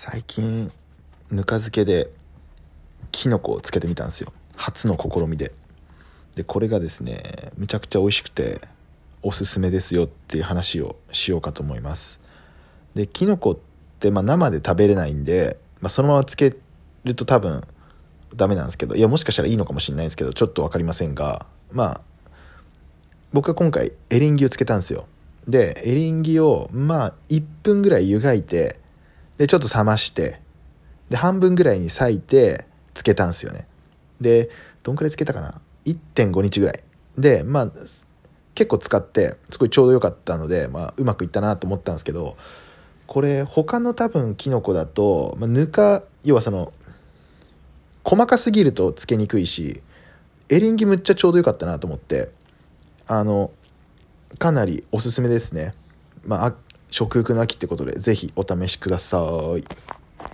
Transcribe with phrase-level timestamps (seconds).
[0.00, 0.70] 最近
[1.32, 2.08] ぬか漬けで
[3.10, 4.32] きのこをつけてみたんですよ。
[4.54, 5.50] 初の試みで。
[6.36, 8.60] でこれがですねめちゃくちゃ美味しくて
[9.24, 12.20] おすすめですよっていう話をしようかと思います。
[12.94, 16.54] できのこってまあ生で食べれないんで、まあ、そのままつけ
[17.02, 17.62] ると多分
[18.36, 22.00] ダメなんですけどいやもしかしたらいいのかもしれないですけどちょっと分かりませんがまあ
[23.32, 25.08] 僕は今回エリンギをつけたんですよ。
[25.48, 28.77] でエリンギをまあ1分ぐらい湯がいて
[29.38, 30.40] でちょっと冷まして
[31.08, 33.66] で半分ぐらいに裂いてつけたんですよね。
[34.20, 34.50] で
[34.82, 36.82] どんくらいつけたかな？1.5日ぐらい。
[37.16, 37.70] でまあ
[38.54, 42.36] 結構使ってすごいちょうど良かったので、まあ、うまくいったなと思ったんですけど
[43.06, 46.72] これ他の多分キノコだと、まあ、ぬか要はその
[48.02, 49.80] 細かすぎるとつけにくいし
[50.48, 52.30] エリンギむっちゃちょうど良かったなと思って
[53.06, 53.52] あの
[54.38, 55.74] かなりおすすめですね。
[56.24, 56.54] まあ
[56.90, 59.18] 食欲の秋ってことでぜひお試しくださ
[59.56, 59.97] い。